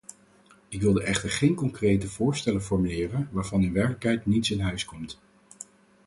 [0.69, 5.19] Ik wilde echter geen concrete voorstellen formuleren waarvan in werkelijkheid niets in huis komt.